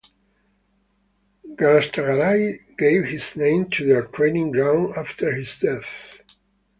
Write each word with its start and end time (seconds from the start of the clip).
Galatasaray 1.49 2.75
gave 2.75 3.05
his 3.05 3.35
name 3.35 3.69
to 3.69 3.85
their 3.85 4.01
training 4.01 4.49
ground 4.49 4.95
after 4.97 5.31
his 5.31 5.59
death. 5.59 6.21